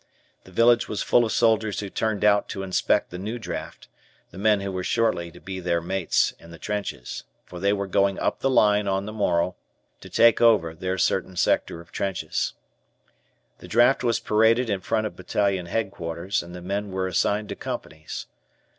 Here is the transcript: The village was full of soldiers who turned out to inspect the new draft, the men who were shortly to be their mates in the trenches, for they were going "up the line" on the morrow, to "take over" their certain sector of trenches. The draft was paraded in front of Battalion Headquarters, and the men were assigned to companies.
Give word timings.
The 0.45 0.51
village 0.51 0.87
was 0.87 1.03
full 1.03 1.25
of 1.25 1.31
soldiers 1.31 1.79
who 1.79 1.87
turned 1.87 2.25
out 2.25 2.49
to 2.49 2.63
inspect 2.63 3.11
the 3.11 3.19
new 3.19 3.37
draft, 3.37 3.87
the 4.31 4.39
men 4.39 4.61
who 4.61 4.71
were 4.71 4.83
shortly 4.83 5.29
to 5.29 5.39
be 5.39 5.59
their 5.59 5.79
mates 5.79 6.33
in 6.39 6.49
the 6.49 6.57
trenches, 6.57 7.23
for 7.45 7.59
they 7.59 7.71
were 7.71 7.85
going 7.85 8.17
"up 8.17 8.39
the 8.39 8.49
line" 8.49 8.87
on 8.87 9.05
the 9.05 9.13
morrow, 9.13 9.55
to 9.99 10.09
"take 10.09 10.41
over" 10.41 10.73
their 10.73 10.97
certain 10.97 11.35
sector 11.35 11.79
of 11.81 11.91
trenches. 11.91 12.53
The 13.59 13.67
draft 13.67 14.03
was 14.03 14.19
paraded 14.19 14.71
in 14.71 14.79
front 14.81 15.05
of 15.05 15.15
Battalion 15.15 15.67
Headquarters, 15.67 16.41
and 16.41 16.55
the 16.55 16.63
men 16.63 16.89
were 16.89 17.05
assigned 17.05 17.49
to 17.49 17.55
companies. 17.55 18.25